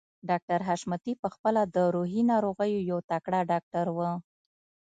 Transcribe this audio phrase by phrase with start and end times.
[0.29, 3.99] ډاکټر حشمتي په خپله د روحي ناروغيو يو تکړه ډاکټر و.